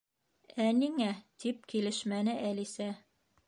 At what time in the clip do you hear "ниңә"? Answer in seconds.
0.77-1.11